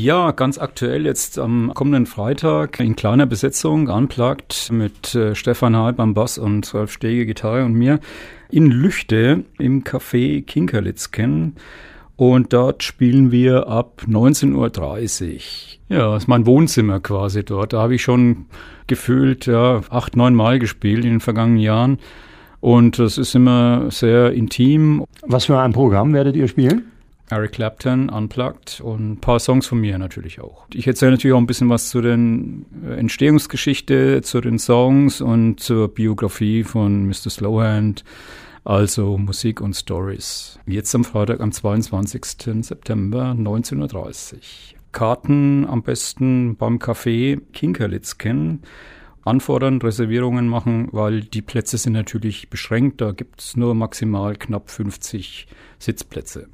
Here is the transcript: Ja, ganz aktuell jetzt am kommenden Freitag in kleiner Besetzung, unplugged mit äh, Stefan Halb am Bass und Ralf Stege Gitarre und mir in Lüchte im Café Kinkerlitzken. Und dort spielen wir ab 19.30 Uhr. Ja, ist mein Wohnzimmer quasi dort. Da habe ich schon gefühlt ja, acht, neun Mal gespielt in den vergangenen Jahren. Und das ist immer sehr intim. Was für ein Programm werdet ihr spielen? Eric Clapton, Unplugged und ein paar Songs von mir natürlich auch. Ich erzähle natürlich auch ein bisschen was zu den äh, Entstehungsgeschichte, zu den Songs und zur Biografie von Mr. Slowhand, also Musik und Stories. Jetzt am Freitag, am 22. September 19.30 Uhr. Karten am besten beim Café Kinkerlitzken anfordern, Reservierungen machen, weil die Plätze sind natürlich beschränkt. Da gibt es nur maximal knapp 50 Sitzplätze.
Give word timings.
Ja, 0.00 0.30
ganz 0.30 0.58
aktuell 0.58 1.06
jetzt 1.06 1.40
am 1.40 1.72
kommenden 1.74 2.06
Freitag 2.06 2.78
in 2.78 2.94
kleiner 2.94 3.26
Besetzung, 3.26 3.88
unplugged 3.88 4.70
mit 4.70 5.16
äh, 5.16 5.34
Stefan 5.34 5.74
Halb 5.74 5.98
am 5.98 6.14
Bass 6.14 6.38
und 6.38 6.72
Ralf 6.72 6.92
Stege 6.92 7.26
Gitarre 7.26 7.64
und 7.64 7.72
mir 7.72 7.98
in 8.48 8.70
Lüchte 8.70 9.42
im 9.58 9.82
Café 9.82 10.44
Kinkerlitzken. 10.44 11.56
Und 12.14 12.52
dort 12.52 12.84
spielen 12.84 13.32
wir 13.32 13.66
ab 13.66 14.04
19.30 14.06 15.34
Uhr. 15.34 15.96
Ja, 15.96 16.16
ist 16.16 16.28
mein 16.28 16.46
Wohnzimmer 16.46 17.00
quasi 17.00 17.44
dort. 17.44 17.72
Da 17.72 17.82
habe 17.82 17.96
ich 17.96 18.02
schon 18.02 18.46
gefühlt 18.86 19.46
ja, 19.46 19.80
acht, 19.90 20.14
neun 20.14 20.36
Mal 20.36 20.60
gespielt 20.60 21.04
in 21.04 21.10
den 21.10 21.20
vergangenen 21.20 21.58
Jahren. 21.58 21.98
Und 22.60 23.00
das 23.00 23.18
ist 23.18 23.34
immer 23.34 23.90
sehr 23.90 24.30
intim. 24.30 25.04
Was 25.22 25.46
für 25.46 25.58
ein 25.58 25.72
Programm 25.72 26.12
werdet 26.12 26.36
ihr 26.36 26.46
spielen? 26.46 26.84
Eric 27.30 27.52
Clapton, 27.52 28.08
Unplugged 28.08 28.80
und 28.80 29.12
ein 29.12 29.20
paar 29.20 29.38
Songs 29.38 29.66
von 29.66 29.80
mir 29.80 29.98
natürlich 29.98 30.40
auch. 30.40 30.66
Ich 30.72 30.86
erzähle 30.86 31.12
natürlich 31.12 31.34
auch 31.34 31.40
ein 31.40 31.46
bisschen 31.46 31.68
was 31.68 31.90
zu 31.90 32.00
den 32.00 32.66
äh, 32.84 32.94
Entstehungsgeschichte, 32.94 34.22
zu 34.22 34.40
den 34.40 34.58
Songs 34.58 35.20
und 35.20 35.60
zur 35.60 35.88
Biografie 35.88 36.64
von 36.64 37.06
Mr. 37.06 37.30
Slowhand, 37.30 38.04
also 38.64 39.18
Musik 39.18 39.60
und 39.60 39.74
Stories. 39.74 40.58
Jetzt 40.66 40.94
am 40.94 41.04
Freitag, 41.04 41.40
am 41.40 41.52
22. 41.52 42.64
September 42.64 43.34
19.30 43.38 44.34
Uhr. 44.34 44.40
Karten 44.92 45.66
am 45.66 45.82
besten 45.82 46.56
beim 46.56 46.78
Café 46.78 47.40
Kinkerlitzken 47.52 48.62
anfordern, 49.22 49.80
Reservierungen 49.80 50.48
machen, 50.48 50.88
weil 50.92 51.20
die 51.20 51.42
Plätze 51.42 51.76
sind 51.76 51.92
natürlich 51.92 52.48
beschränkt. 52.48 53.00
Da 53.00 53.12
gibt 53.12 53.40
es 53.40 53.56
nur 53.56 53.74
maximal 53.74 54.34
knapp 54.36 54.70
50 54.70 55.46
Sitzplätze. 55.78 56.48